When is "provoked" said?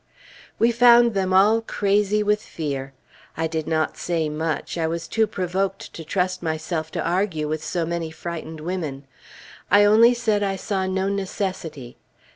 5.27-5.93